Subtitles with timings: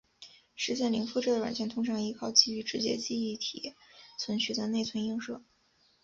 [0.55, 3.75] 实现零复制的软件通常依靠基于直接记忆体
[4.17, 5.43] 存取的内存映射。